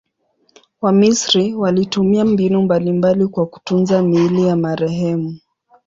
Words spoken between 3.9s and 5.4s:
miili ya marehemu.